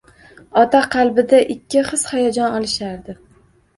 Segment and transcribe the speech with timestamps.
[0.61, 3.19] Ota qalbida ikki his-hayajon olishardi.